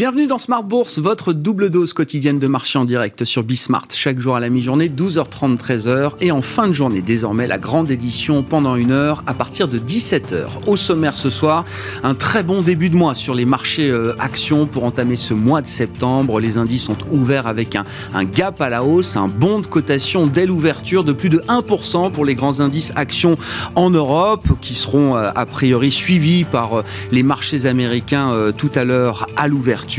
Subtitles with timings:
[0.00, 3.88] Bienvenue dans Smart Bourse, votre double dose quotidienne de marché en direct sur Bismart.
[3.92, 6.12] Chaque jour à la mi-journée, 12h30, 13h.
[6.22, 9.78] Et en fin de journée, désormais, la grande édition pendant une heure à partir de
[9.78, 10.46] 17h.
[10.66, 11.66] Au sommaire ce soir,
[12.02, 15.60] un très bon début de mois sur les marchés euh, actions pour entamer ce mois
[15.60, 16.40] de septembre.
[16.40, 20.26] Les indices sont ouverts avec un, un gap à la hausse, un bond de cotation
[20.26, 23.36] dès l'ouverture de plus de 1% pour les grands indices actions
[23.74, 28.84] en Europe qui seront euh, a priori suivis par euh, les marchés américains tout à
[28.84, 29.89] l'heure à l'ouverture.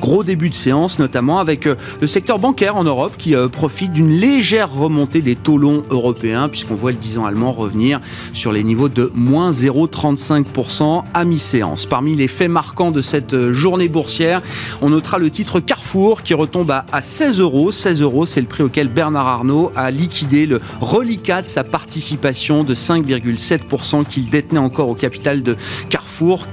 [0.00, 3.92] Gros début de séance, notamment avec euh, le secteur bancaire en Europe qui euh, profite
[3.92, 8.00] d'une légère remontée des taux longs européens, puisqu'on voit le 10 ans allemand revenir
[8.32, 11.86] sur les niveaux de moins 0,35% à mi-séance.
[11.86, 14.42] Parmi les faits marquants de cette euh, journée boursière,
[14.82, 17.72] on notera le titre Carrefour qui retombe à 16 euros.
[17.72, 22.64] 16 euros, c'est le prix auquel Bernard Arnault a liquidé le reliquat de sa participation
[22.64, 25.56] de 5,7% qu'il détenait encore au capital de
[25.88, 25.99] Carrefour,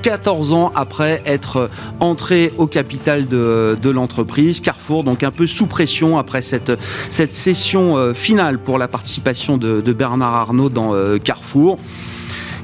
[0.01, 4.59] 14 ans après être entré au capital de, l'entreprise.
[4.59, 6.71] Carrefour, donc un peu sous pression après cette,
[7.09, 11.77] session euh, finale pour la participation de, Bernard Arnault dans euh, Carrefour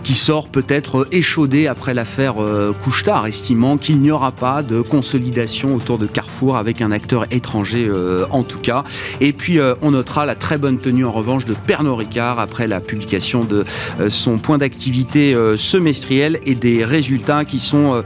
[0.04, 5.76] qui sort peut-être échaudé après l'affaire euh, Couchetard, estimant qu'il n'y aura pas de consolidation
[5.76, 8.84] autour de Carrefour avec un acteur étranger euh, en tout cas.
[9.22, 12.68] Et puis euh, on notera la très bonne tenue en revanche de Pernod Ricard après
[12.68, 13.64] la publication de
[14.10, 18.04] son point d'activité semestriel et des résultats qui sont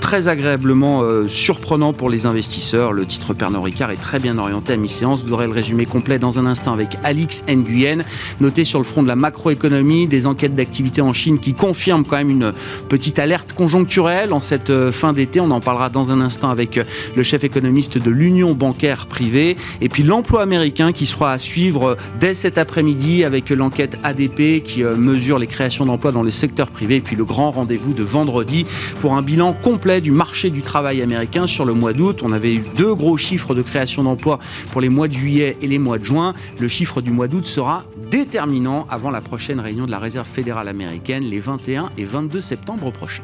[0.00, 2.92] très agréablement surprenants pour les investisseurs.
[2.92, 5.22] Le titre Pernod Ricard est très bien orienté à mi-séance.
[5.24, 8.04] Vous aurez le résumé complet dans un instant avec Alix Nguyen.
[8.40, 12.16] Noté sur le front de la macroéconomie, des enquêtes d'activité en Chine qui confirme quand
[12.16, 12.52] même une
[12.88, 15.40] petite alerte conjoncturelle en cette euh, fin d'été.
[15.40, 16.84] On en parlera dans un instant avec euh,
[17.16, 19.56] le chef économiste de l'Union bancaire privée.
[19.80, 24.62] Et puis l'emploi américain qui sera à suivre euh, dès cet après-midi avec l'enquête ADP
[24.62, 26.96] qui mesure les créations d'emplois dans le secteur privé.
[26.96, 28.64] Et puis le grand rendez-vous de vendredi
[29.00, 32.20] pour un bilan complet du marché du travail américain sur le mois d'août.
[32.22, 34.38] On avait eu deux gros chiffres de création d'emplois
[34.70, 36.34] pour les mois de juillet et les mois de juin.
[36.60, 40.68] Le chiffre du mois d'août sera déterminant avant la prochaine réunion de la Réserve fédérale
[40.68, 43.22] américaine les 21 et 22 septembre prochains.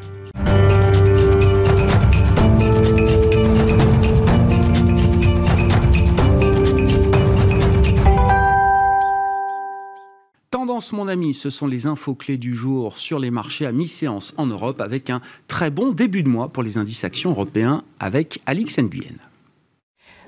[10.49, 14.33] Tendance, mon ami, ce sont les infos clés du jour sur les marchés à mi-séance
[14.37, 18.39] en Europe avec un très bon début de mois pour les indices actions européens avec
[18.47, 19.34] Alix Nguyen.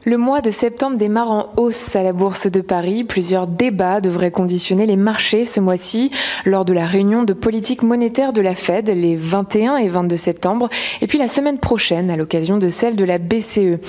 [0.07, 3.03] Le mois de septembre démarre en hausse à la Bourse de Paris.
[3.03, 6.11] Plusieurs débats devraient conditionner les marchés ce mois-ci
[6.45, 10.69] lors de la réunion de politique monétaire de la Fed les 21 et 22 septembre
[11.01, 13.81] et puis la semaine prochaine à l'occasion de celle de la BCE.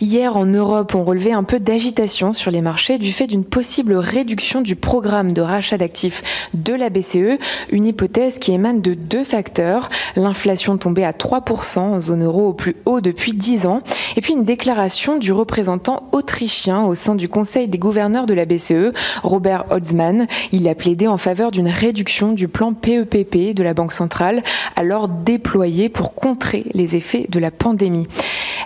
[0.00, 3.96] Hier en Europe, on relevait un peu d'agitation sur les marchés du fait d'une possible
[3.96, 7.38] réduction du programme de rachat d'actifs de la BCE,
[7.70, 9.90] une hypothèse qui émane de deux facteurs.
[10.16, 13.82] L'inflation tombée à 3% en zone euro au plus haut depuis 10 ans
[14.16, 15.65] et puis une déclaration du représentant
[16.12, 20.26] autrichien au sein du Conseil des gouverneurs de la BCE, Robert Holzmann.
[20.52, 24.42] Il a plaidé en faveur d'une réduction du plan PEPP e de la Banque centrale,
[24.76, 28.06] alors déployé pour contrer les effets de la pandémie.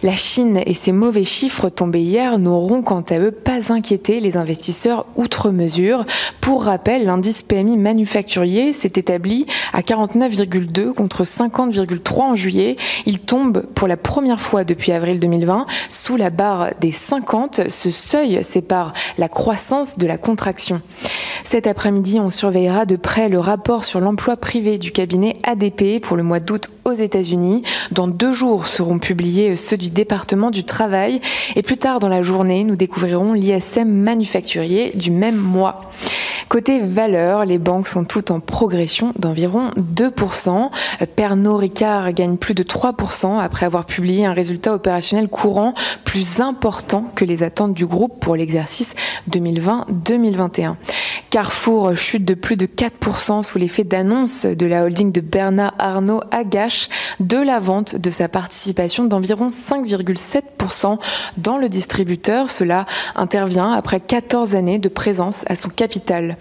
[0.02, 4.38] La Chine et ses mauvais chiffres tombés hier n'auront quant à eux pas inquiété les
[4.38, 6.06] investisseurs outre mesure.
[6.40, 9.44] Pour rappel, l'indice PMI manufacturier s'est établi
[9.74, 12.76] à 49,2 contre 50,3 en juillet.
[13.04, 17.68] Il tombe pour la première fois depuis avril 2020 sous la barre des 50.
[17.68, 20.82] Ce seuil sépare la croissance de la contraction.
[21.44, 26.16] Cet après-midi, on surveillera de près le rapport sur l'emploi privé du cabinet ADP pour
[26.16, 27.62] le mois d'août aux États-Unis.
[27.90, 31.20] Dans deux jours seront publiés ceux du département du travail
[31.56, 35.90] et plus tard dans la journée, nous découvrirons l'ISM manufacturier du même mois.
[36.50, 40.70] Côté valeur, les banques sont toutes en progression d'environ 2%.
[41.14, 45.74] Pernod Ricard gagne plus de 3% après avoir publié un résultat opérationnel courant
[46.04, 48.96] plus important que les attentes du groupe pour l'exercice
[49.30, 50.74] 2020-2021.
[51.30, 56.22] Carrefour chute de plus de 4% sous l'effet d'annonce de la holding de Bernard Arnault
[56.32, 56.79] Agache
[57.20, 60.98] de la vente de sa participation d'environ 5,7%
[61.36, 62.50] dans le distributeur.
[62.50, 66.36] Cela intervient après 14 années de présence à son capital.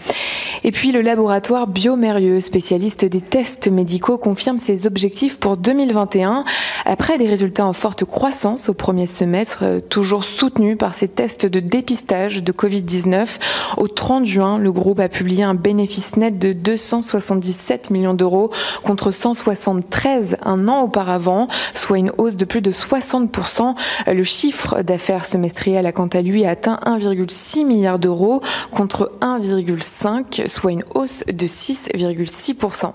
[0.64, 6.44] Et puis le laboratoire Biomérieux, spécialiste des tests médicaux, confirme ses objectifs pour 2021
[6.86, 11.46] après des résultats en forte croissance au premier semestre, euh, toujours soutenus par ses tests
[11.46, 13.38] de dépistage de Covid-19.
[13.78, 18.52] Au 30 juin, le groupe a publié un bénéfice net de 277 millions d'euros
[18.84, 23.76] contre 173 un an auparavant, soit une hausse de plus de 60%.
[24.08, 30.72] Le chiffre d'affaires semestriel a quant à lui atteint 1,6 milliard d'euros contre 1,5 soit
[30.72, 32.94] une hausse de 6,6%.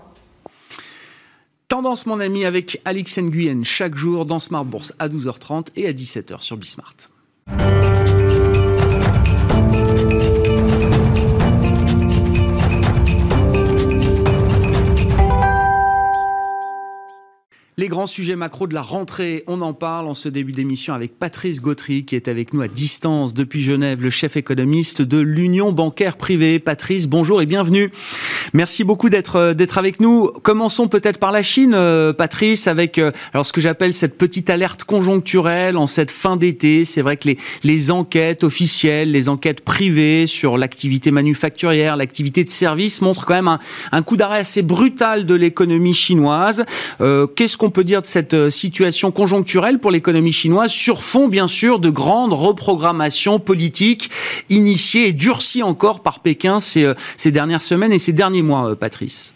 [1.69, 5.93] Tendance, mon ami, avec Alix Nguyen, chaque jour dans Smart Bourse à 12h30 et à
[5.93, 6.95] 17h sur Bismart.
[17.77, 21.19] Les grands sujets macro de la rentrée, on en parle en ce début d'émission avec
[21.19, 25.73] Patrice Gautry qui est avec nous à distance depuis Genève, le chef économiste de l'Union
[25.73, 26.61] bancaire privée.
[26.61, 27.91] Patrice, bonjour et bienvenue.
[28.53, 30.31] Merci beaucoup d'être euh, d'être avec nous.
[30.45, 34.51] Commençons peut-être par la Chine, euh, Patrice, avec euh, alors ce que j'appelle cette petite
[34.51, 36.85] alerte conjoncturelle en cette fin d'été.
[36.85, 42.51] C'est vrai que les les enquêtes officielles, les enquêtes privées sur l'activité manufacturière, l'activité de
[42.51, 43.59] service montrent quand même un,
[43.91, 46.65] un coup d'arrêt assez brutal de l'économie chinoise.
[47.01, 51.49] Qu'est-ce qu'on peut dire de cette euh, situation conjoncturelle pour l'économie chinoise sur fond, bien
[51.49, 54.11] sûr, de grandes reprogrammations politiques
[54.51, 58.75] initiées et durcies encore par Pékin ces, euh, dernières semaines et ces derniers mois, euh,
[58.75, 59.35] Patrice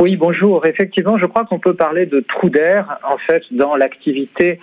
[0.00, 0.64] oui, bonjour.
[0.64, 4.60] Effectivement, je crois qu'on peut parler de trou d'air, en fait, dans l'activité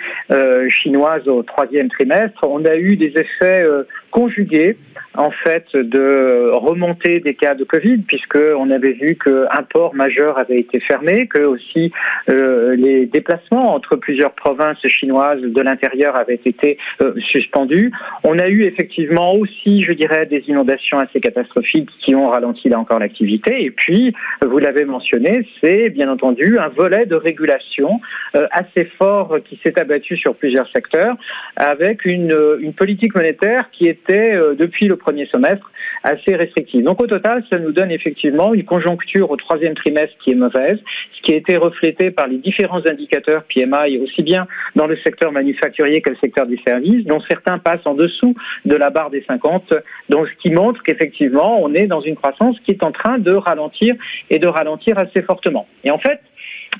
[0.69, 2.39] chinoise au troisième trimestre.
[2.43, 3.65] On a eu des effets
[4.11, 4.77] conjugués
[5.17, 10.37] en fait de remonter des cas de Covid, puisque on avait vu qu'un port majeur
[10.37, 11.91] avait été fermé, que aussi
[12.29, 17.91] euh, les déplacements entre plusieurs provinces chinoises de l'intérieur avaient été euh, suspendus.
[18.23, 22.79] On a eu effectivement aussi, je dirais, des inondations assez catastrophiques qui ont ralenti là
[22.79, 23.63] encore l'activité.
[23.63, 24.13] Et puis,
[24.45, 28.01] vous l'avez mentionné, c'est bien entendu un volet de régulation
[28.35, 31.15] euh, assez fort qui s'est abattu sur plusieurs secteurs,
[31.55, 35.71] avec une, une politique monétaire qui était depuis le premier semestre
[36.03, 36.83] assez restrictive.
[36.83, 40.79] Donc au total, ça nous donne effectivement une conjoncture au troisième trimestre qui est mauvaise,
[41.15, 45.31] ce qui a été reflété par les différents indicateurs PMI, aussi bien dans le secteur
[45.31, 48.35] manufacturier que le secteur des services, dont certains passent en dessous
[48.65, 49.73] de la barre des 50,
[50.09, 53.33] donc ce qui montre qu'effectivement, on est dans une croissance qui est en train de
[53.33, 53.95] ralentir
[54.29, 55.67] et de ralentir assez fortement.
[55.83, 56.19] Et en fait,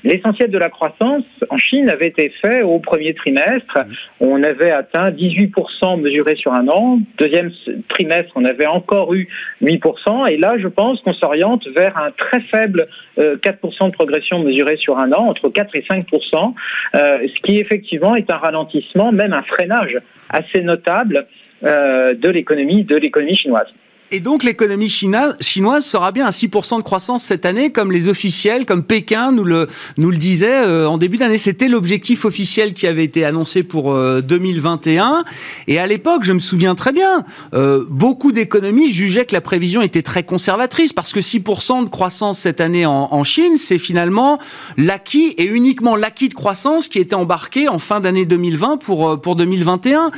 [0.04, 3.78] L'essentiel de la croissance en Chine avait été fait au premier trimestre.
[4.20, 7.00] On avait atteint 18% mesuré sur un an.
[7.18, 7.50] Deuxième
[7.88, 9.28] trimestre, on avait encore eu
[9.62, 10.30] 8%.
[10.30, 12.88] Et là, je pense qu'on s'oriente vers un très faible
[13.18, 16.54] 4% euh, de progression mesurée sur un an, entre 4 et 5%,
[16.94, 19.98] euh, ce qui effectivement est un ralentissement, même un freinage
[20.30, 21.26] assez notable
[21.64, 23.68] euh, de l'économie de l'économie chinoise.
[24.12, 28.64] Et donc l'économie chinoise sera bien à 6% de croissance cette année, comme les officiels,
[28.64, 29.66] comme Pékin nous le,
[29.96, 31.38] nous le disait euh, en début d'année.
[31.38, 35.10] C'était l'objectif officiel qui avait été annoncé pour 2021.
[35.10, 35.22] Euh,
[35.66, 37.24] Et à l'époque, je me souviens très bien,
[37.54, 42.38] euh, beaucoup d'économistes jugeaient que la prévision était très conservatrice, parce que 6% de croissance
[42.38, 44.38] cette année en, en Chine, c'est finalement
[44.76, 49.34] l'acquis, et uniquement l'acquis de croissance qui était embarqué en fin d'année 2020 pour, pour
[49.34, 50.12] 2021.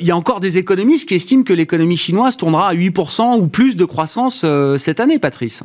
[0.00, 3.48] Il y a encore des économistes qui estiment que l'économie chinoise tournera à 8% ou
[3.48, 5.62] plus de croissance euh, cette année, Patrice.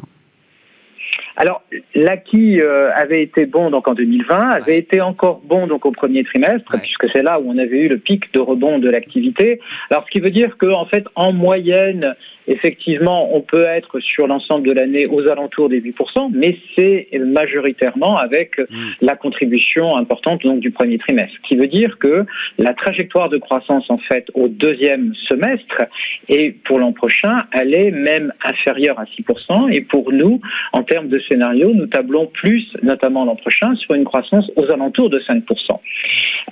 [1.36, 1.64] Alors,
[1.96, 6.24] l'acquis euh, avait été bon donc en 2020, avait été encore bon donc au premier
[6.24, 9.60] trimestre, puisque c'est là où on avait eu le pic de rebond de l'activité.
[9.90, 12.16] Alors, ce qui veut dire que en fait, en moyenne,
[12.48, 18.18] Effectivement, on peut être sur l'ensemble de l'année aux alentours des 8%, mais c'est majoritairement
[18.18, 18.66] avec mm.
[19.02, 22.26] la contribution importante donc du premier trimestre, ce qui veut dire que
[22.58, 25.84] la trajectoire de croissance en fait au deuxième semestre
[26.30, 29.74] et pour l'an prochain, elle est même inférieure à 6%.
[29.74, 30.42] Et pour nous,
[30.72, 35.10] en termes de scénario, nous tablons plus, notamment l'an prochain, sur une croissance aux alentours
[35.10, 35.44] de 5%.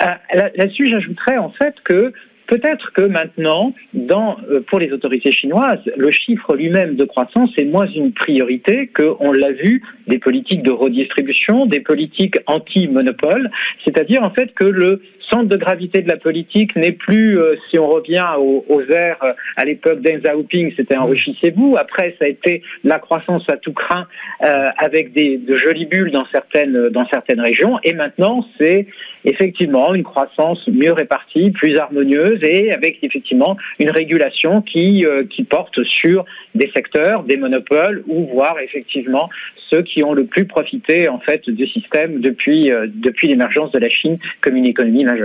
[0.02, 2.14] Euh, là-dessus, j'ajouterais en fait que
[2.52, 7.64] Peut-être que maintenant, dans, euh, pour les autorités chinoises, le chiffre lui-même de croissance est
[7.64, 13.50] moins une priorité qu'on l'a vu des politiques de redistribution, des politiques anti-monopole,
[13.86, 17.80] c'est-à-dire en fait que le centre de gravité de la politique n'est plus, euh, si
[17.80, 21.76] on revient aux, aux airs euh, à l'époque d'Eng Xiaoping, c'était enrichissez-vous.
[21.80, 24.08] Après, ça a été la croissance à tout craint
[24.44, 27.80] euh, avec des, de jolies bulles dans certaines, dans certaines régions.
[27.84, 28.88] Et maintenant, c'est
[29.24, 35.80] effectivement une croissance mieux répartie, plus harmonieuse et avec effectivement une régulation qui, qui porte
[35.84, 39.30] sur des secteurs, des monopoles ou voire effectivement
[39.70, 43.90] ceux qui ont le plus profité en fait du système depuis, depuis l'émergence de la
[43.90, 45.21] Chine comme une économie majeure.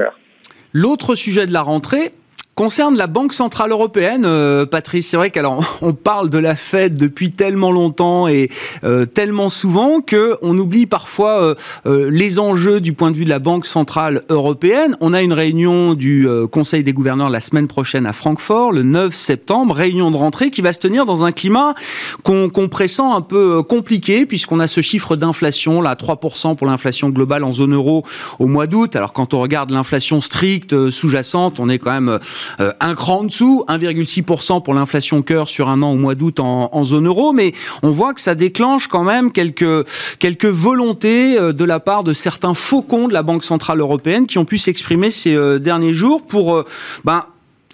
[0.72, 2.12] L'autre sujet de la rentrée,
[2.56, 6.98] concerne la Banque Centrale Européenne, euh, Patrice, c'est vrai qu'alors on parle de la Fed
[6.98, 8.48] depuis tellement longtemps et
[8.82, 13.30] euh, tellement souvent que on oublie parfois euh, les enjeux du point de vue de
[13.30, 14.96] la Banque Centrale Européenne.
[15.02, 19.14] On a une réunion du Conseil des gouverneurs la semaine prochaine à Francfort, le 9
[19.14, 21.74] septembre, réunion de rentrée qui va se tenir dans un climat
[22.22, 27.44] qu'on pressent un peu compliqué puisqu'on a ce chiffre d'inflation là, 3% pour l'inflation globale
[27.44, 28.06] en zone euro
[28.38, 28.96] au mois d'août.
[28.96, 32.18] Alors quand on regarde l'inflation stricte sous-jacente, on est quand même
[32.58, 36.70] un cran en dessous, 1,6% pour l'inflation cœur sur un an au mois d'août en,
[36.72, 39.86] en, zone euro, mais on voit que ça déclenche quand même quelques,
[40.18, 44.44] quelques volontés de la part de certains faucons de la Banque Centrale Européenne qui ont
[44.44, 46.64] pu s'exprimer ces derniers jours pour
[47.04, 47.24] ben,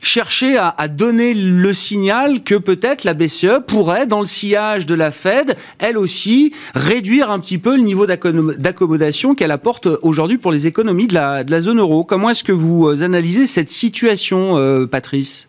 [0.03, 5.11] chercher à, donner le signal que peut-être la BCE pourrait, dans le sillage de la
[5.11, 10.67] Fed, elle aussi, réduire un petit peu le niveau d'accommodation qu'elle apporte aujourd'hui pour les
[10.67, 12.05] économies de la, zone euro.
[12.05, 15.49] Comment est-ce que vous analysez cette situation, euh, Patrice?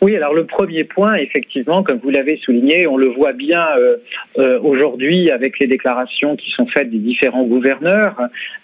[0.00, 3.96] Oui, alors le premier point, effectivement, comme vous l'avez souligné, on le voit bien euh,
[4.38, 8.14] euh, aujourd'hui avec les déclarations qui sont faites des différents gouverneurs,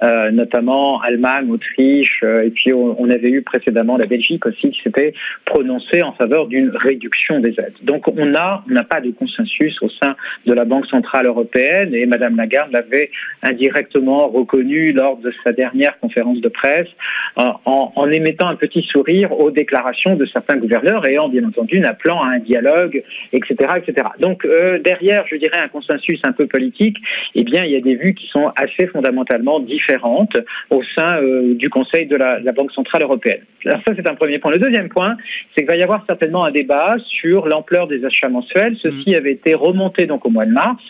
[0.04, 5.12] euh, notamment Allemagne, Autriche, et puis on, avait eu précédemment la Belgique aussi qui s'était
[5.44, 7.74] prononcée en faveur d'une réduction des aides.
[7.82, 10.14] Donc on a, on n'a pas de consensus au sein
[10.46, 13.10] de la Banque centrale européenne et Madame Lagarde l'avait
[13.42, 16.88] indirectement reconnu lors de sa dernière conférence de presse
[17.36, 21.84] en, en émettant un petit sourire aux déclarations de certains gouverneurs et bien entendu, un
[21.84, 23.02] appelant à un dialogue,
[23.32, 24.08] etc., etc.
[24.20, 26.96] Donc euh, derrière, je dirais un consensus un peu politique,
[27.34, 30.36] eh bien, il y a des vues qui sont assez fondamentalement différentes
[30.70, 33.40] au sein euh, du Conseil de la, Banque centrale européenne.
[33.64, 34.52] Alors ça, c'est un premier point.
[34.52, 35.16] Le deuxième point,
[35.50, 38.76] c'est qu'il va y avoir certainement un débat sur l'ampleur des achats mensuels.
[38.80, 39.16] Ceci mmh.
[39.16, 40.84] avait été remonté donc au mois de mars.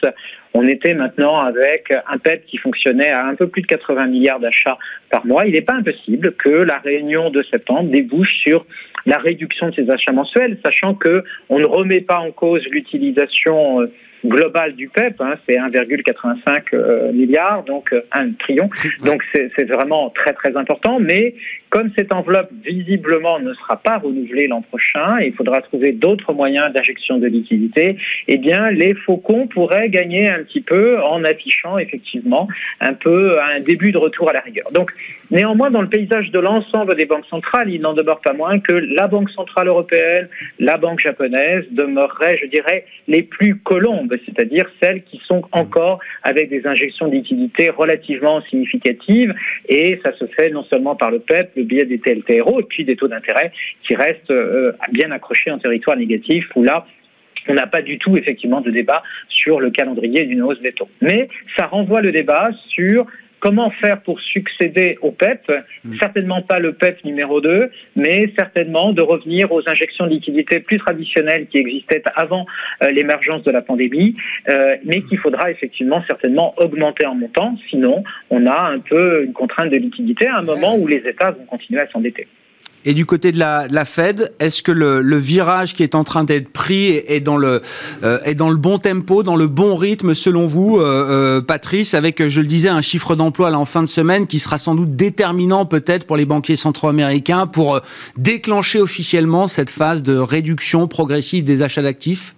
[0.57, 4.39] On était maintenant avec un PEP qui fonctionnait à un peu plus de 80 milliards
[4.39, 4.79] d'achats
[5.11, 5.47] par mois.
[5.47, 8.65] Il n'est pas impossible que la réunion de septembre débouche sur
[9.05, 13.81] la réduction de ces achats mensuels, sachant que on ne remet pas en cause l'utilisation
[14.25, 18.71] globale du PEP, hein, c'est 1,85 euh, milliard, donc euh, un trillion.
[19.05, 20.99] Donc c'est vraiment très très important.
[21.01, 21.35] Mais
[21.71, 26.73] comme cette enveloppe visiblement ne sera pas renouvelée l'an prochain, il faudra trouver d'autres moyens
[26.73, 27.97] d'injection de liquidité.
[28.29, 32.49] Eh bien, les faucons pourraient gagner un petit peu en affichant effectivement
[32.81, 34.71] un peu un début de retour à la rigueur.
[34.73, 34.93] Donc
[35.31, 38.73] néanmoins, dans le paysage de l'ensemble des banques centrales, il n'en demeure pas moins que
[38.73, 40.29] la Banque centrale européenne,
[40.59, 46.49] la banque japonaise demeureraient, je dirais, les plus colombes c'est-à-dire celles qui sont encore avec
[46.49, 49.35] des injections de liquidités relativement significatives.
[49.69, 52.85] Et ça se fait non seulement par le PEP, le biais des TLTRO, et puis
[52.85, 53.53] des taux d'intérêt
[53.87, 56.87] qui restent euh, bien accrochés en territoire négatif, où là,
[57.49, 60.89] on n'a pas du tout effectivement de débat sur le calendrier d'une hausse des taux.
[61.01, 63.07] Mais ça renvoie le débat sur
[63.45, 65.53] Comment faire pour succéder au PEP?
[65.85, 65.99] Mm.
[66.01, 70.79] Certainement pas le PEP numéro 2, mais certainement de revenir aux injections de liquidités plus
[70.79, 72.47] traditionnelles qui existaient avant
[72.83, 74.17] euh, l'émergence de la pandémie,
[74.49, 79.35] euh, mais qu'il faudra effectivement certainement augmenter en montant, sinon on a un peu une
[79.35, 82.27] contrainte de liquidité à un moment où les États vont continuer à s'endetter.
[82.85, 86.49] Et du côté de la, Fed, est-ce que le, virage qui est en train d'être
[86.51, 87.63] pris est, dans le,
[88.03, 92.47] euh, bon tempo, dans le bon rythme selon vous, euh, euh, Patrice, avec, je le
[92.47, 96.07] disais, un chiffre d'emploi là en fin de semaine qui sera sans doute déterminant peut-être
[96.07, 97.81] pour les banquiers centraux américains pour
[98.19, 102.35] déclencher officiellement cette phase de réduction progressive des achats d'actifs?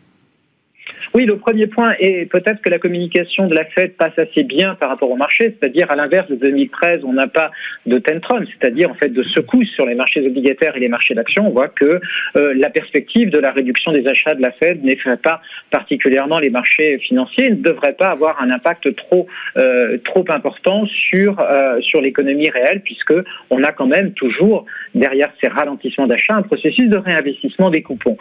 [1.16, 4.74] Oui, le premier point est peut-être que la communication de la Fed passe assez bien
[4.74, 7.52] par rapport au marché, c'est-à-dire à, l'inverse de 2013, on n'a pas
[7.86, 11.46] de tantrum, c'est-à-dire en fait de secousse sur les marchés obligataires et les marchés d'actions.
[11.46, 12.02] On voit que
[12.36, 16.50] euh, la perspective de la réduction des achats de la Fed n'effraie pas particulièrement les
[16.50, 22.02] marchés financiers, ne devrait pas avoir un impact trop euh, trop important sur euh, sur
[22.02, 23.14] l'économie réelle, puisque
[23.48, 28.18] on a quand même toujours derrière ces ralentissements d'achat un processus de réinvestissement des coupons.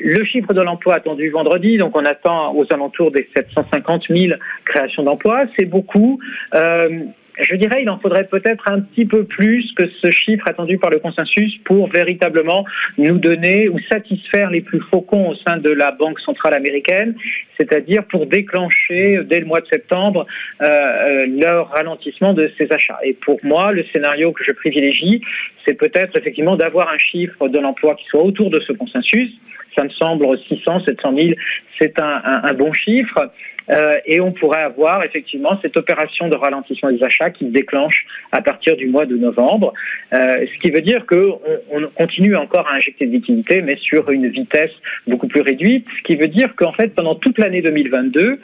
[0.00, 5.02] le chiffre de l'emploi attendu vendredi, donc on attend aux alentours des 750 000 créations
[5.02, 5.44] d'emplois.
[5.58, 6.18] C'est beaucoup.
[6.54, 7.04] Euh,
[7.40, 10.90] je dirais il en faudrait peut-être un petit peu plus que ce chiffre attendu par
[10.90, 12.64] le consensus pour véritablement
[12.98, 17.14] nous donner ou satisfaire les plus faucons au sein de la Banque centrale américaine,
[17.56, 20.26] c'est-à-dire pour déclencher dès le mois de septembre
[20.62, 22.98] euh, euh, leur ralentissement de ces achats.
[23.04, 25.22] Et pour moi, le scénario que je privilégie,
[25.66, 29.30] c'est peut-être effectivement d'avoir un chiffre de l'emploi qui soit autour de ce consensus.
[29.76, 31.28] Ça me semble 600, 700 000,
[31.80, 33.30] c'est un, un bon chiffre.
[33.70, 38.04] Euh, et on pourrait avoir effectivement cette opération de ralentissement des achats qui se déclenche
[38.32, 39.72] à partir du mois de novembre,
[40.12, 44.10] euh, ce qui veut dire qu'on on continue encore à injecter de liquidités, mais sur
[44.10, 44.72] une vitesse
[45.06, 48.40] beaucoup plus réduite, ce qui veut dire qu'en fait pendant toute l'année 2022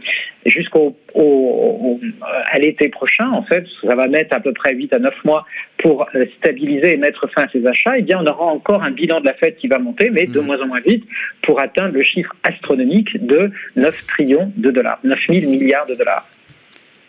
[0.46, 2.00] jusqu'au au,
[2.46, 5.44] à l'été prochain, en fait, ça va mettre à peu près 8 à 9 mois
[5.78, 6.06] pour
[6.38, 9.26] stabiliser et mettre fin à ces achats, eh bien on aura encore un bilan de
[9.26, 10.44] la fête qui va monter, mais de mmh.
[10.44, 11.04] moins en moins vite,
[11.42, 14.98] pour atteindre le chiffre astronomique de 9 trillions de dollars.
[15.04, 16.26] 9 000 milliards de dollars.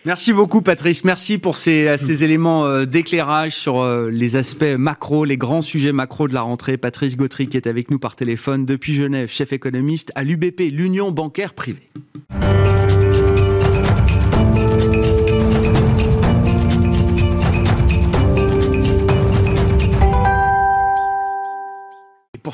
[0.06, 5.26] Merci beaucoup Patrice, merci pour ces, ces éléments euh, d'éclairage sur euh, les aspects macro,
[5.26, 6.78] les grands sujets macro de la rentrée.
[6.78, 11.12] Patrice Gautry qui est avec nous par téléphone depuis Genève, chef économiste à l'UBP, l'Union
[11.12, 11.88] bancaire privée.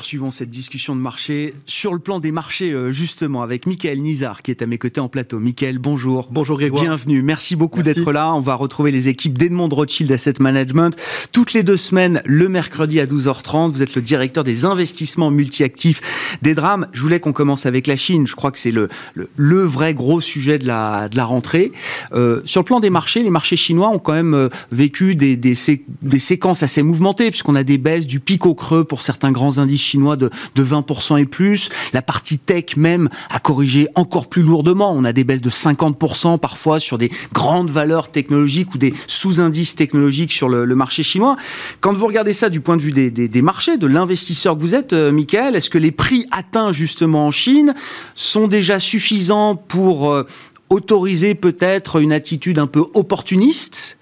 [0.04, 4.42] Poursuivons cette discussion de marché sur le plan des marchés, euh, justement, avec Michael Nizar,
[4.42, 5.38] qui est à mes côtés en plateau.
[5.38, 6.28] Michael, bonjour.
[6.30, 6.82] Bonjour Grégoire.
[6.82, 7.22] Bienvenue.
[7.22, 8.34] Merci beaucoup d'être là.
[8.34, 10.94] On va retrouver les équipes d'Edmond Rothschild Asset Management
[11.32, 13.72] toutes les deux semaines, le mercredi à 12h30.
[13.72, 16.02] Vous êtes le directeur des investissements multi-actifs
[16.42, 16.86] des drames.
[16.92, 18.26] Je voulais qu'on commence avec la Chine.
[18.26, 21.72] Je crois que c'est le, le, vrai gros sujet de la, de la rentrée.
[22.12, 25.38] Euh, sur le plan des marchés, les marchés chinois ont quand même euh, vécu des,
[25.38, 25.56] des,
[26.02, 29.56] des séquences assez mouvementées, puisqu'on a des baisses du pic au creux pour certains grands
[29.56, 31.68] indices chinois de, de 20% et plus.
[31.92, 34.92] La partie tech même a corrigé encore plus lourdement.
[34.92, 39.74] On a des baisses de 50% parfois sur des grandes valeurs technologiques ou des sous-indices
[39.74, 41.36] technologiques sur le, marché chinois.
[41.80, 44.74] Quand vous regardez ça du point de vue des, des, marchés, de l'investisseur que vous
[44.74, 47.74] êtes, euh, Michael, est-ce que les prix atteints justement en Chine
[48.14, 50.26] sont déjà suffisants pour euh,
[50.68, 53.96] autoriser peut-être une attitude un peu opportuniste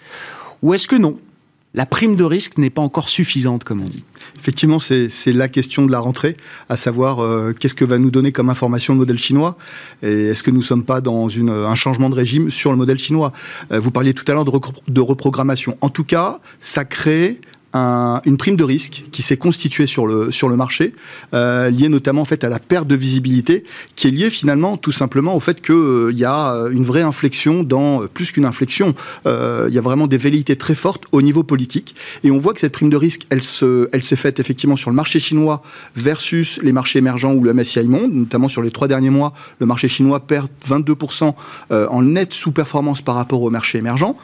[0.62, 1.18] ou est-ce que non?
[1.75, 4.04] La prime de risque n'est pas encore suffisante, comme on dit.
[4.38, 6.36] Effectivement, c'est la question de la rentrée,
[6.68, 9.56] à savoir euh, qu'est-ce que va nous donner comme information le modèle chinois
[10.02, 12.98] et est-ce que nous ne sommes pas dans un changement de régime sur le modèle
[12.98, 13.32] chinois?
[13.70, 15.76] Euh, Vous parliez tout à l'heure de reprogrammation.
[15.80, 17.40] En tout cas, ça crée
[17.74, 20.94] une prime de risque qui s'est constituée sur le, sur le marché,
[21.34, 23.64] euh, liée notamment en fait, à la perte de visibilité,
[23.96, 27.02] qui est liée finalement tout simplement au fait qu'il euh, y a euh, une vraie
[27.02, 31.42] inflexion dans, plus qu'une inflexion, il y a vraiment des velléités très fortes au niveau
[31.42, 31.94] politique.
[32.24, 34.96] Et on voit que cette prime de risque, elle s'est elle faite effectivement sur le
[34.96, 35.62] marché chinois
[35.96, 39.66] versus les marchés émergents ou le MSCI Monde, notamment sur les trois derniers mois, le
[39.66, 41.34] marché chinois perd 22%
[41.70, 44.16] en nette sous-performance par rapport au marché émergent.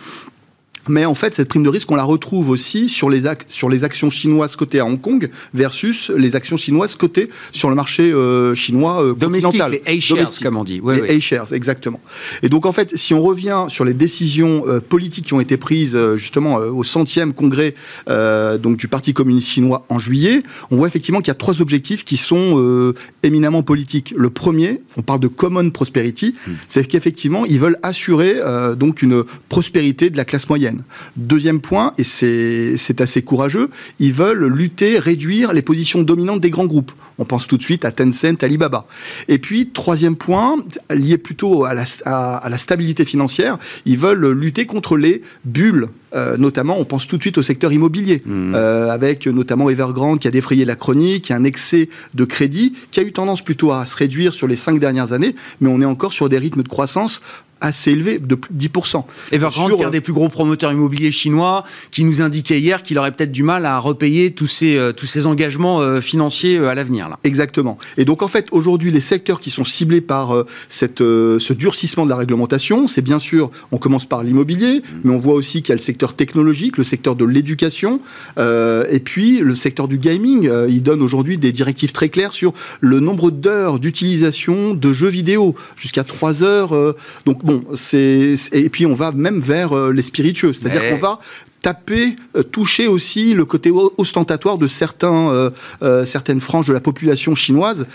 [0.89, 3.85] Mais en fait, cette prime de risque, on la retrouve aussi sur les, sur les
[3.85, 8.55] actions chinoises cotées à Hong Kong versus les actions chinoises cotées sur le marché euh,
[8.55, 9.73] chinois euh, continental.
[9.73, 10.81] les A-shares, comme on dit.
[10.85, 12.01] les A-shares, exactement.
[12.43, 15.57] Et donc, en fait, si on revient sur les décisions euh, politiques qui ont été
[15.57, 17.75] prises justement au centième congrès
[18.07, 22.05] donc du Parti communiste chinois en juillet, on voit effectivement qu'il y a trois objectifs
[22.05, 24.15] qui sont éminemment politiques.
[24.17, 26.53] Le premier, on parle de common prosperity, hmm.
[26.69, 28.37] c'est qu'effectivement, ils veulent assurer
[28.77, 30.78] donc une prospérité de la classe moyenne.
[31.17, 36.67] Deuxième point, et c'est assez courageux, ils veulent lutter, réduire les positions dominantes des grands
[36.67, 36.93] groupes.
[37.19, 38.87] On pense tout de suite à Tencent, Alibaba.
[39.29, 40.57] Et puis, troisième point,
[40.91, 46.39] lié plutôt à la, à la stabilité financière, ils veulent lutter contre les bulles euh,
[46.39, 48.55] notamment, on pense tout de suite au secteur immobilier, mmh.
[48.55, 52.75] euh, avec notamment Evergrande qui a défrayé la chronique, qui a un excès de crédit,
[52.91, 55.81] qui a eu tendance plutôt à se réduire sur les cinq dernières années, mais on
[55.83, 57.21] est encore sur des rythmes de croissance
[57.61, 59.05] assez élevé, de 10%.
[59.33, 62.99] Evergrande, qui est un des plus gros promoteurs immobiliers chinois, qui nous indiquait hier qu'il
[62.99, 66.69] aurait peut-être du mal à repayer tous ces, euh, tous ces engagements euh, financiers euh,
[66.69, 67.09] à l'avenir.
[67.25, 67.79] Exactement.
[67.97, 72.11] Et donc, en fait, aujourd'hui, les secteurs qui sont ciblés par cette, ce durcissement de
[72.11, 74.83] la réglementation, c'est bien sûr, on commence par l'immobilier, mmh.
[75.05, 78.01] mais on voit aussi qu'il y a le secteur technologique, le secteur de l'éducation,
[78.39, 80.51] et puis le secteur du gaming.
[80.69, 85.55] il donne aujourd'hui des directives très claires sur le nombre d'heures d'utilisation de jeux vidéo,
[85.77, 86.95] jusqu'à 3 heures.
[87.25, 91.19] donc, bon, c'est et puis on va même vers euh, les spiritueux, c'est-à-dire qu'on va
[91.63, 95.51] taper, euh, toucher aussi le côté ostentatoire de certains,
[95.83, 97.87] euh, certaines franges de la population chinoise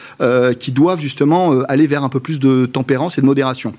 [0.59, 3.73] qui doivent justement aller vers un peu plus de tempérance et de modération.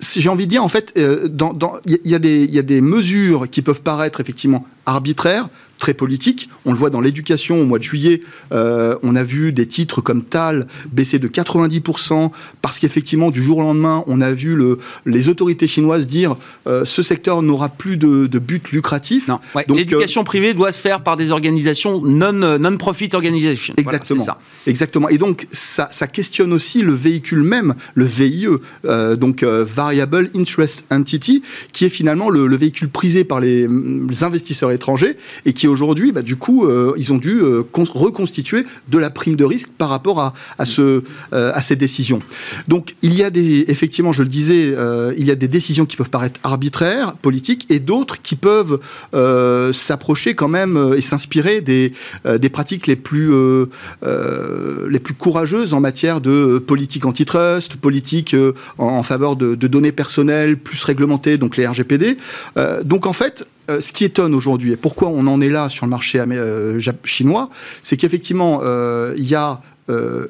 [0.00, 4.20] j'ai envie de dire, en fait, il y, y, a des mesures qui peuvent paraître
[4.20, 6.50] effectivement arbitraires, très politique.
[6.64, 8.22] On le voit dans l'éducation au mois de juillet.
[8.52, 13.58] Euh, on a vu des titres comme Tal baisser de 90% parce qu'effectivement, du jour
[13.58, 16.36] au lendemain, on a vu le, les autorités chinoises dire
[16.66, 19.28] euh, ce secteur n'aura plus de, but lucratif.
[19.28, 19.40] Non.
[19.68, 23.74] L'éducation euh, privée doit se faire par des organisations non, non-profit organizations.
[23.76, 24.24] Exactement.
[24.24, 24.38] ça.
[24.66, 25.08] Exactement.
[25.08, 28.46] Et donc, ça, ça, questionne aussi le véhicule même, le VIE,
[29.16, 35.16] donc Variable Interest Entity, qui est finalement le, véhicule prisé par les, les investisseurs étrangers
[35.44, 39.36] et qui aujourd'hui, bah, du coup, euh, ils ont dû euh, reconstituer de la prime
[39.36, 41.02] de risque par rapport à, à, ce,
[41.32, 42.20] euh, à ces décisions.
[42.66, 44.74] Donc, il y a des, effectivement, je le disais,
[45.16, 48.80] il y a des décisions qui peuvent paraître arbitraires, politiques, et d'autres qui peuvent
[49.72, 51.92] s'approcher quand même et s'inspirer des,
[52.24, 53.32] des pratiques les plus,
[54.02, 58.34] les plus courageuses en matière de politique antitrust, politique
[58.78, 62.18] en, faveur de, de données personnelles plus réglementées, donc les RGPD.
[62.84, 65.84] donc, en fait, euh, ce qui étonne aujourd'hui, et pourquoi on en est là sur
[65.84, 67.50] le marché euh, chinois,
[67.82, 69.60] c'est qu'effectivement, euh, il y a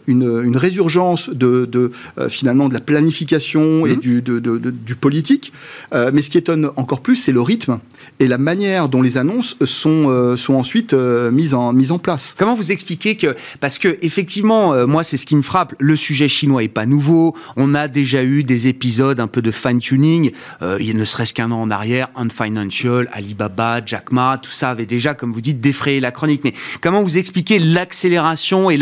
[0.06, 1.90] une, résurgence de,
[2.28, 4.00] finalement de la planification et mmh.
[4.00, 5.52] du, du politique.
[5.92, 7.78] mais ce qui étonne encore plus, c'est le rythme
[8.20, 11.98] et la manière dont les annonces sont, euh, sont ensuite euh, mises, en, mises en
[11.98, 12.34] place.
[12.36, 15.96] Comment vous expliquez que, parce que effectivement, euh, moi c'est ce qui me frappe, le
[15.96, 20.32] sujet chinois est pas nouveau, on a déjà eu des épisodes un peu de fine-tuning,
[20.80, 25.14] il ne serait-ce qu'un an en arrière, Unfinancial, Alibaba, Jack Ma, tout ça avait déjà,
[25.14, 26.42] comme vous dites, défrayé la chronique.
[26.44, 28.76] Mais comment vous expliquez l'accélération et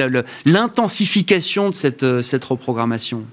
[0.67, 3.25] l'intensification de cette, cette reprogrammation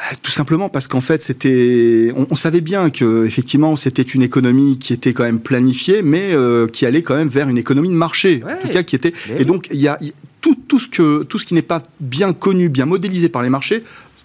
[0.00, 4.78] euh, tout simplement parce qu'en fait, c'était, on, savait bien que effectivement, c'était une économie
[4.78, 7.94] qui était quand même planifiée, mais euh, qui allait quand même vers une économie de
[7.94, 9.12] marché, en tout cas qui était.
[9.38, 10.00] Et donc, il y a,
[10.40, 13.50] tout, tout, ce que, tout ce qui n'est pas bien connu, bien modélisé par les
[13.50, 13.84] marchés,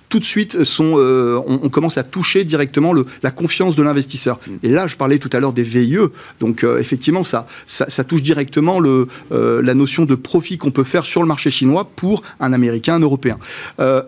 [0.09, 4.39] tout de suite sont, euh, on, commence à toucher directement le, la confiance de l'investisseur.
[4.47, 4.51] Mm.
[4.63, 5.97] Et là, je parlais tout à l'heure des VIE,
[6.39, 10.83] donc euh, effectivement, ça, ça, touche directement le, euh, la notion de profit qu'on peut
[10.83, 13.37] faire sur le marché chinois pour un Américain, un Européen.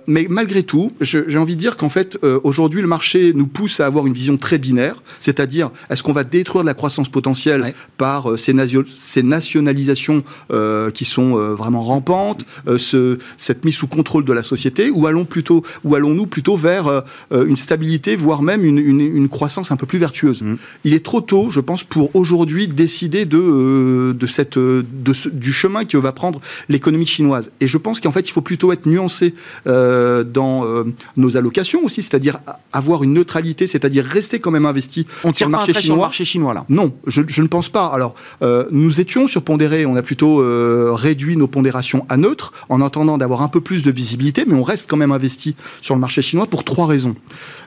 [0.08, 3.86] mais malgré tout, j'ai envie de dire qu'en fait, aujourd'hui, le marché nous pousse à
[3.86, 8.38] avoir une vision très binaire, c'est-à-dire, est-ce qu'on va détruire de la croissance potentielle par
[8.38, 8.54] ces,
[8.96, 10.24] ces, nationalisations
[10.94, 12.46] qui sont vraiment rampantes,
[12.78, 16.88] ce, cette mise sous contrôle de la société, ou allons plutôt ou allons-nous plutôt vers
[16.88, 20.56] euh, euh, une stabilité, voire même une, croissance un peu plus vertueuse mm.
[20.84, 24.84] Il est trop tôt, je pense, pour aujourd'hui décider de, euh, de cette, de
[25.32, 27.52] du chemin que va prendre l'économie chinoise.
[27.60, 29.34] Et je pense qu'en fait, il faut plutôt être nuancé
[29.66, 30.66] dans
[31.18, 32.40] nos allocations aussi, c'est-à-dire
[32.72, 35.84] avoir une neutralité, c'est-à-dire rester quand même investi on tire le marché chinois.
[35.84, 36.66] Sur le marché chinois là.
[36.70, 37.88] Non, je, je, ne pense pas.
[37.88, 38.16] Alors,
[38.72, 40.44] nous étions sur pondéré, on a plutôt
[40.96, 44.64] réduit nos pondérations à neutre en attendant d'avoir un peu plus de visibilité, mais on
[44.64, 47.16] reste quand même investi sur le marché chinois pour trois raisons.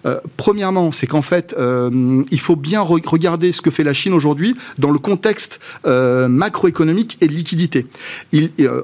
[0.07, 4.12] Euh, premièrement, c'est qu'en fait, euh, il faut bien regarder ce que fait la Chine
[4.12, 7.87] aujourd'hui dans le contexte euh, macroéconomique et de liquidité.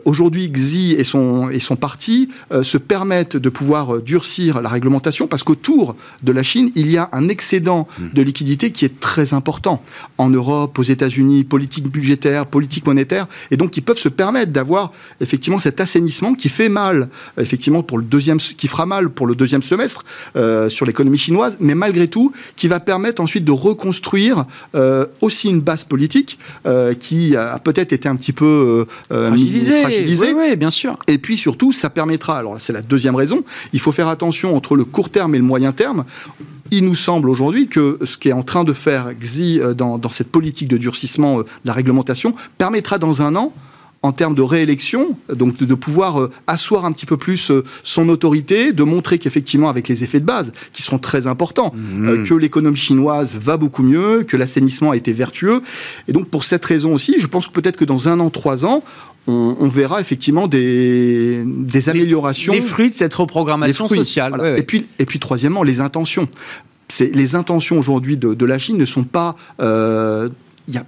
[0.05, 2.29] aujourd'hui, Xi et son, et son parti
[2.63, 7.09] se permettent de pouvoir durcir la réglementation parce qu'autour de la Chine, il y a
[7.13, 8.09] un excédent hmm.
[8.15, 9.83] de liquidité qui est très important.
[10.19, 14.93] En Europe, aux États-Unis, politique budgétaire, politique monétaire, et donc ils peuvent se permettre d'avoir
[15.21, 19.35] effectivement cet assainissement qui fait mal, effectivement pour le deuxième, qui fera mal pour le
[19.35, 20.05] deuxième semestre
[20.69, 25.61] sur l'économie chinoise, mais malgré tout, qui va permettre ensuite de reconstruire euh, aussi une
[25.61, 30.33] base politique euh, qui a peut-être été un petit peu euh, fragilisée.
[30.33, 30.99] Oui, bien sûr.
[31.07, 34.77] Et puis surtout, ça permettra, alors c'est la deuxième raison, il faut faire attention entre
[34.77, 36.05] le court terme et le moyen terme
[36.71, 40.11] il nous semble aujourd'hui que ce qui est en train de faire Xi dans, dans
[40.11, 43.55] cette politique de durcissement de la réglementation permettra dans un an
[44.03, 48.09] en termes de réélection, donc de, pouvoir euh, asseoir un petit peu plus euh, son
[48.09, 52.09] autorité, de montrer qu'effectivement, avec les effets de base, qui sont très importants, mmh.
[52.09, 55.63] euh, que l'économie chinoise va beaucoup mieux, que l'assainissement a été vertueux.
[56.07, 58.65] Et donc, pour cette raison aussi, je pense que peut-être que dans un an, trois
[58.65, 58.85] ans,
[59.31, 62.55] on, verra effectivement des, des améliorations.
[62.55, 64.55] Les fruits de cette reprogrammation sociale.
[64.57, 66.29] Et, puis, et puis, troisièmement, les intentions.
[66.99, 69.37] Les intentions aujourd'hui de, de, la Chine ne sont pas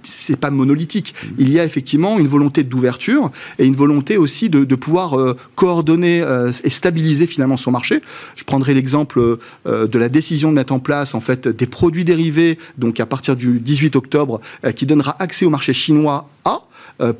[0.03, 1.13] c'est pas monolithique.
[1.37, 6.21] Il y a effectivement une volonté d'ouverture et une volonté aussi de, pouvoir euh, coordonner
[6.21, 8.01] euh, et stabiliser finalement son marché.
[8.35, 9.19] Je prendrai l'exemple
[9.67, 13.05] euh, de la décision de mettre en place en fait des produits dérivés, donc à
[13.05, 14.41] partir du 18 octobre,
[14.75, 16.57] qui donnera accès au marché chinois A euh,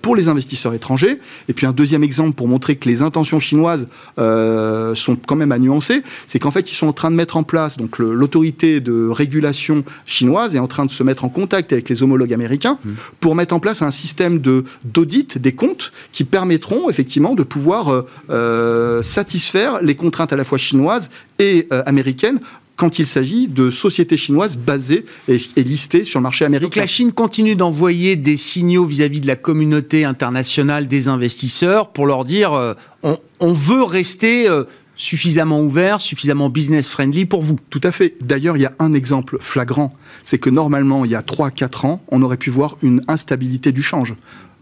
[0.02, 1.20] pour les investisseurs étrangers.
[1.48, 3.88] Et puis un deuxième exemple pour montrer que les intentions chinoises
[4.20, 7.38] euh, sont quand même à nuancer, c'est qu'en fait ils sont en train de mettre
[7.38, 11.74] en place, donc l'autorité de régulation chinoise est en train de se mettre en contact
[11.74, 12.90] avec les homologues américains mmh.
[13.20, 18.06] pour mettre en place un système de d'audit des comptes qui permettront effectivement de pouvoir
[18.30, 22.40] euh, satisfaire les contraintes à la fois chinoises et américaines
[22.82, 26.66] quand il s'agit de sociétés chinoises basées et, listées sur le marché américain.
[26.66, 32.08] Donc la Chine continue d'envoyer des signaux vis-à-vis de la communauté internationale des investisseurs pour
[32.08, 32.74] leur dire euh,
[33.40, 34.64] on, veut rester euh,
[34.96, 37.60] suffisamment ouvert, suffisamment business friendly pour vous.
[37.70, 38.16] Tout à fait.
[38.20, 42.04] D'ailleurs, il y a un exemple flagrant, c'est que normalement, il y a 3-4 ans,
[42.08, 44.16] on aurait pu voir une instabilité du change.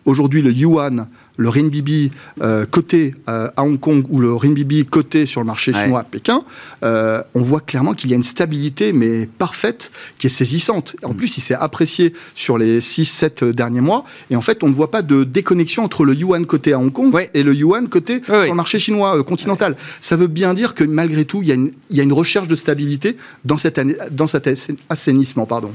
[0.04, 1.08] Aujourd'hui, le yuan
[1.40, 5.72] le renminbi euh, coté euh, à Hong Kong ou le renminbi coté sur le marché
[5.72, 6.44] chinois à Pékin,
[6.84, 10.98] euh, on voit clairement qu'il y a une stabilité, mais parfaite, qui est saisissante.
[11.02, 14.04] En plus, il s'est apprécié sur les 6-7 derniers mois.
[14.30, 16.92] Et en fait, on ne voit pas de déconnexion entre le yuan coté à Hong
[16.92, 19.78] Kong et le yuan coté sur le marché chinois continental.
[20.02, 22.14] Ça veut bien dire que malgré tout, il y a une, il y a une
[22.14, 23.80] recherche de stabilité dans, cette,
[24.14, 24.50] dans cet
[24.90, 25.46] assainissement.
[25.46, 25.72] Pardon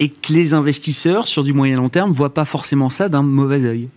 [0.00, 3.66] et que les investisseurs sur du moyen long terme voient pas forcément ça d'un mauvais
[3.66, 3.88] œil?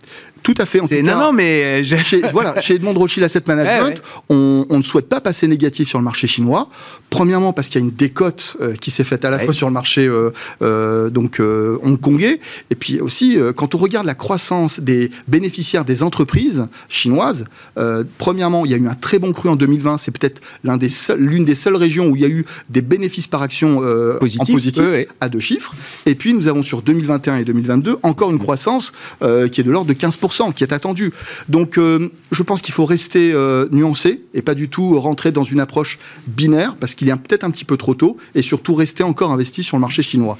[0.42, 0.80] Tout à fait.
[0.80, 4.00] En tout non, cas, non, mais chez, voilà, chez Edmond Rothschild Asset Management, Ouais, ouais.
[4.28, 6.68] On, on ne souhaite pas passer négatif sur le marché chinois.
[7.10, 9.44] Premièrement, parce qu'il y a une décote euh, qui s'est faite à la Ouais.
[9.44, 10.30] fois sur le marché euh,
[10.62, 15.84] euh, donc euh, hongkongais, et puis aussi euh, quand on regarde la croissance des bénéficiaires
[15.84, 17.44] des entreprises chinoises.
[17.78, 19.98] euh, premièrement, il y a eu un très bon cru en 2020.
[19.98, 22.82] C'est peut-être l'un des seuls- l'une des seules régions où il y a eu des
[22.82, 24.84] bénéfices par action euh, en Positif, positif
[25.20, 25.74] à deux chiffres.
[26.06, 29.70] Et puis nous avons sur 2021 et 2022 encore une croissance euh, qui est de
[29.70, 31.12] l'ordre de 15%, qui est attendue.
[31.48, 35.44] Donc euh, je pense qu'il faut rester euh, nuancé et pas du tout rentrer dans
[35.44, 39.02] une approche binaire parce qu'il est peut-être un petit peu trop tôt et surtout rester
[39.02, 40.36] encore investi sur le marché chinois.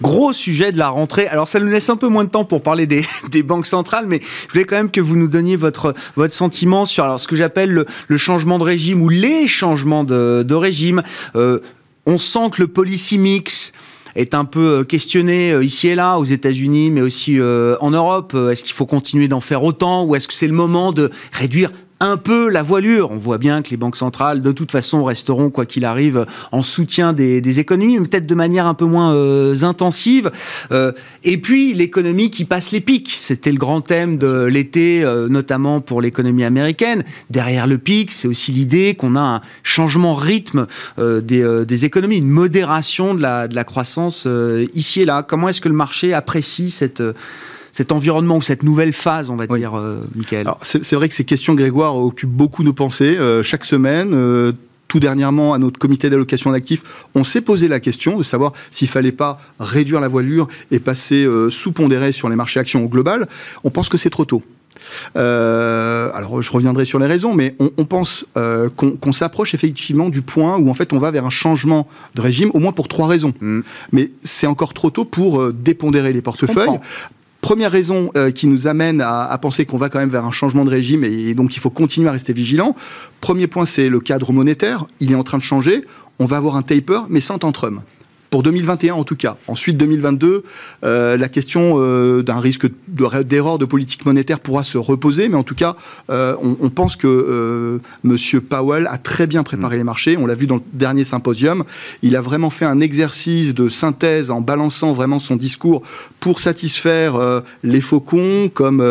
[0.00, 1.28] Gros sujet de la rentrée.
[1.28, 3.04] Alors, ça nous laisse un peu moins de temps pour parler des,
[3.44, 7.20] banques centrales, mais je voulais quand même que vous nous donniez votre, votre sentiment sur
[7.20, 11.02] ce que j'appelle le, changement de régime ou les changements de, de régime.
[11.36, 11.60] Euh,
[12.04, 13.72] on sent que le policy mix
[14.16, 17.90] est un peu euh, questionné euh, ici et là, aux États-Unis, mais aussi euh, en
[17.90, 18.34] Europe.
[18.34, 21.70] Est-ce qu'il faut continuer d'en faire autant ou est-ce que c'est le moment de réduire
[22.02, 23.10] un peu la voilure.
[23.12, 26.60] On voit bien que les banques centrales, de toute façon, resteront, quoi qu'il arrive, en
[26.60, 30.30] soutien des, économies, peut-être de manière un peu moins euh, intensive.
[30.72, 33.16] Euh, et puis, l'économie qui passe les pics.
[33.18, 37.04] C'était le grand thème de l'été, euh, notamment pour l'économie américaine.
[37.30, 40.66] Derrière le pic, c'est aussi l'idée qu'on a un changement rythme
[40.98, 44.26] des, économies, une modération de la, croissance
[44.74, 45.22] ici et là.
[45.22, 47.02] Comment est-ce que le marché apprécie cette...
[47.72, 49.58] cet environnement ou cette nouvelle phase, on va Oui.
[49.60, 53.64] dire, euh, Michael c'est vrai que ces questions, Grégoire, occupent beaucoup nos pensées euh, chaque
[53.64, 54.10] semaine.
[54.14, 54.52] euh,
[54.88, 56.82] tout dernièrement, à notre comité d'allocation d'actifs,
[57.14, 61.24] on s'est posé la question de savoir s'il fallait pas réduire la voilure et passer
[61.24, 63.26] euh, sous-pondéré sur les marchés actions au global.
[63.64, 64.42] On pense que c'est trop tôt.
[65.16, 70.10] Euh, alors, je reviendrai sur les raisons, mais on, on pense euh, qu'on s'approche effectivement
[70.10, 72.88] du point où en fait on va vers un changement de régime, au moins pour
[72.88, 73.32] trois raisons.
[73.40, 73.60] Mm.
[73.92, 76.78] Mais c'est encore trop tôt pour dépondérer les portefeuilles.
[77.42, 80.64] Première raison euh, qui nous amène à, penser qu'on va quand même vers un changement
[80.64, 82.76] de régime et, et donc il faut continuer à rester vigilant.
[83.20, 84.86] Premier point, c'est le cadre monétaire.
[85.00, 85.84] Il est en train de changer.
[86.20, 87.82] On va avoir un taper, mais sans tantrum.
[88.32, 89.36] Pour 2021 en tout cas.
[89.46, 90.42] Ensuite 2022,
[90.84, 95.36] euh, la question euh, d'un risque de- d'erreur de politique monétaire pourra se reposer, mais
[95.36, 95.76] en tout cas,
[96.08, 100.16] euh, on, on pense que Monsieur Powell a très bien préparé les marchés.
[100.16, 101.64] On l'a vu dans le dernier symposium.
[102.00, 105.82] Il a vraiment fait un exercice de synthèse en balançant vraiment son discours
[106.18, 108.82] pour satisfaire les faucons comme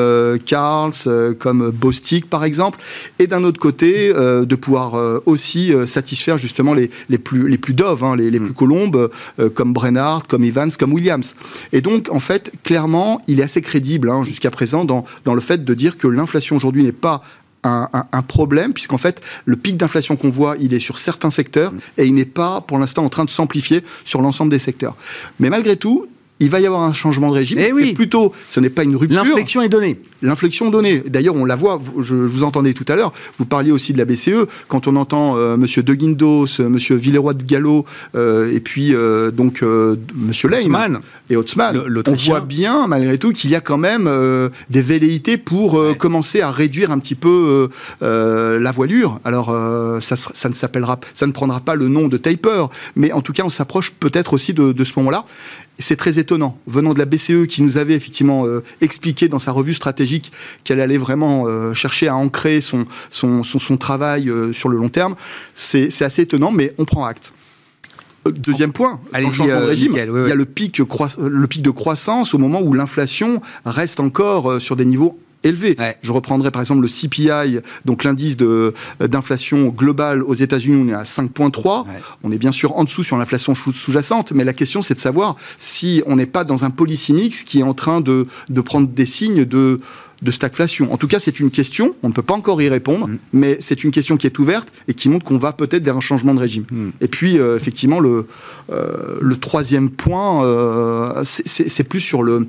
[0.46, 0.94] Carls,
[1.40, 2.78] comme Bostic par exemple,
[3.18, 8.04] et d'un autre côté de pouvoir aussi satisfaire justement les, les plus les plus doves,
[8.04, 9.10] hein, les, les plus colombes
[9.54, 11.36] comme Brennard, comme Evans, comme Williams.
[11.74, 15.42] Et donc en fait clairement il est assez crédible hein, jusqu'à présent dans dans le
[15.42, 17.22] fait de dire que l'inflation aujourd'hui n'est pas
[17.64, 21.30] un, un- un problème, puisqu'en fait, le pic d'inflation qu'on voit, il est sur certains
[21.30, 24.96] secteurs et il n'est pas, pour l'instant, en train de s'amplifier sur l'ensemble des secteurs.
[25.40, 26.08] Mais malgré tout,
[26.42, 27.60] il va y avoir un changement de régime.
[27.60, 27.94] Eh C'est oui.
[27.94, 29.24] plutôt, ce n'est pas une rupture.
[29.24, 30.00] L'inflexion est donnée.
[30.22, 31.02] L'inflexion donnée.
[31.08, 31.82] D'ailleurs, on la voit.
[32.00, 33.14] Je, vous entendais tout à l'heure.
[33.38, 34.48] Vous parliez aussi de la BCE.
[34.68, 38.94] Quand on entend euh, Monsieur De Guindos, euh, Monsieur Villeroy de Gallo, euh, et puis
[38.94, 41.00] euh, donc euh, Monsieur Lane Haussmann.
[41.30, 44.10] et Le- on voit bien malgré tout qu'il y a quand même
[44.70, 45.96] des velléités pour Ouais.
[45.96, 47.70] commencer à réduire un petit peu
[48.02, 49.20] la voilure.
[49.24, 49.48] Alors
[50.02, 53.44] ça, ne s'appellera, ça ne prendra pas le nom de taper, mais en tout cas
[53.46, 55.26] on s'approche peut-être aussi de, de ce moment-là.
[55.82, 59.52] C'est très étonnant, venant de la BCE qui nous avait effectivement euh, expliqué dans sa
[59.52, 60.32] revue stratégique
[60.64, 64.78] qu'elle allait vraiment euh, chercher à ancrer son, son, son, son travail euh, sur le
[64.78, 65.16] long terme.
[65.56, 67.34] C'est assez étonnant, mais on prend acte.
[68.26, 71.48] Deuxième point, dans Allez-y, le changement de régime, oui, il y a le pic, le
[71.48, 75.20] pic de croissance au moment où l'inflation reste encore sur des niveaux
[75.80, 75.98] Ouais.
[76.02, 80.94] Je reprendrai par exemple le CPI, donc l'indice euh, d'inflation globale aux États-Unis, on est
[80.94, 81.82] à 5,3.
[81.86, 81.94] Ouais.
[82.24, 85.00] On est bien sûr en dessous sur l'inflation sous- sous-jacente, mais la question c'est de
[85.00, 88.62] savoir si on n'est pas dans un policy mix qui est en train de, de
[88.62, 89.82] prendre des signes de
[90.22, 90.94] de stagflation.
[90.94, 93.18] En tout cas, c'est une question, on ne peut pas encore y répondre, Mm.
[93.34, 96.02] mais c'est une question qui est ouverte et qui montre qu'on va peut-être vers un
[96.02, 96.66] changement de régime.
[96.72, 96.90] Mm.
[97.02, 98.28] Et puis, euh, effectivement, le,
[98.72, 102.48] euh, le troisième point, euh, c'est- plus sur le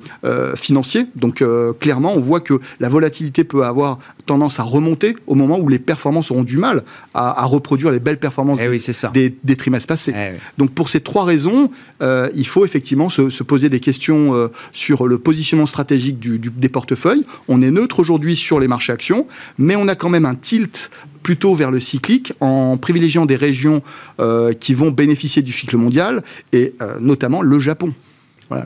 [0.57, 1.07] financier.
[1.17, 1.43] Donc,
[1.81, 5.79] clairement, on voit que la volatilité peut avoir tendance à remonter au moment où les
[5.79, 9.09] performances auront du mal à, à reproduire les belles performances Eh oui, c'est ça.
[9.13, 10.13] des, des trimestres passés.
[10.17, 10.39] Eh oui.
[10.59, 11.71] Donc pour ces trois raisons,
[12.03, 16.39] euh, il faut effectivement se, se poser des questions euh, sur le positionnement stratégique du-
[16.39, 17.25] du- des portefeuilles.
[17.49, 19.27] On est neutre aujourd'hui sur les marchés actions,
[19.59, 20.91] mais on a quand même un tilt
[21.23, 23.83] plutôt vers le cyclique en privilégiant des régions
[24.21, 27.93] euh, qui vont bénéficier du cycle mondial et notamment le Japon.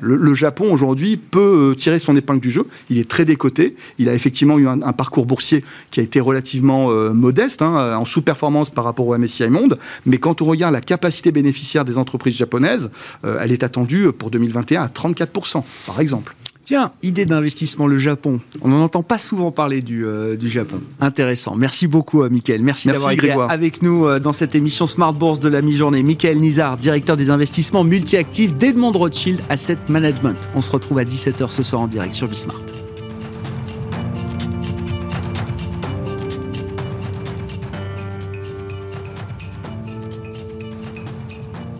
[0.01, 2.67] Le, Japon aujourd'hui peut euh, tirer son épingle du jeu.
[2.91, 3.77] Il est très décoté.
[3.99, 8.05] Il a effectivement eu un, parcours boursier qui a été relativement euh, modeste, hein, en
[8.05, 9.79] sous-performance par rapport au MSCI Monde.
[10.05, 12.91] Mais quand on regarde la capacité bénéficiaire des entreprises japonaises,
[13.25, 16.35] euh, elle est attendue pour 2021 à 34%, par exemple.
[16.67, 18.41] Tiens, idée d'investissement, le Japon.
[18.61, 20.81] On n'en entend pas souvent parler du, euh, du Japon.
[21.01, 21.55] Intéressant.
[21.55, 22.61] Merci beaucoup, euh, Mickaël.
[22.61, 26.03] Merci, d'avoir été avec nous euh, dans cette émission Smart Bourse de la mi-journée.
[26.03, 30.51] Mickaël Nizar, directeur des investissements multi-actifs d'Edmond Rothschild Asset Management.
[30.57, 32.86] On se retrouve à 17h ce soir en direct sur Bismart.